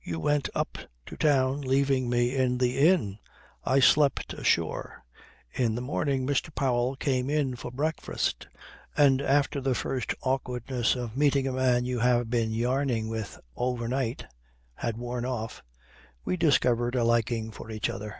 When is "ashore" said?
4.32-5.04